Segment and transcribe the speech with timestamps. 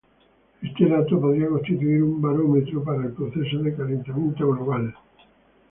[0.63, 4.95] Este dato podría constituir un barómetro para el proceso de calentamiento global.